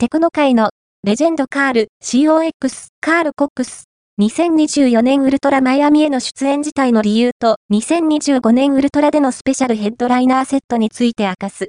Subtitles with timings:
[0.00, 0.70] テクノ界の
[1.02, 3.86] レジェンドカール COX カールコックス
[4.20, 11.64] 2024年ウルトラマイアミへの出演自体の理由と2025年ウルトラでのスペシャルヘッドライナーセットについて明かす。